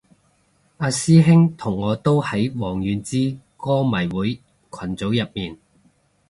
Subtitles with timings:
[0.77, 4.33] 阿師兄同我都喺王菀之歌迷會
[4.71, 5.59] 群組入面